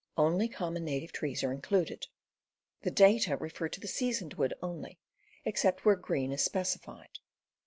Only 0.17 0.47
common 0.49 0.83
native 0.83 1.11
trees 1.11 1.43
are 1.43 1.53
included. 1.53 2.07
The 2.81 2.89
data 2.89 3.37
refer 3.37 3.69
to 3.69 3.79
the 3.79 3.87
seasoned 3.87 4.33
wood 4.33 4.55
only, 4.59 4.97
except 5.45 5.85
where 5.85 5.95
green 5.95 6.31
is 6.31 6.43
specified. 6.43 7.19